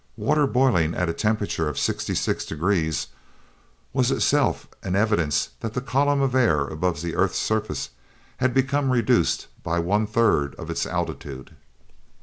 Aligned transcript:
Water 0.17 0.47
boiling 0.47 0.95
at 0.95 1.09
a 1.09 1.13
temperature 1.13 1.69
of 1.69 1.77
66 1.77 2.43
degrees 2.45 3.05
was 3.93 4.09
itself 4.09 4.67
an 4.81 4.95
evidence 4.95 5.49
that 5.59 5.75
the 5.75 5.79
column 5.79 6.21
of 6.21 6.33
air 6.33 6.65
above 6.65 7.03
the 7.03 7.13
earth's 7.15 7.37
surface 7.37 7.91
had 8.37 8.51
become 8.51 8.89
reduced 8.89 9.45
by 9.61 9.77
one 9.77 10.07
third 10.07 10.55
of 10.55 10.71
its 10.71 10.87
altitude. 10.87 11.55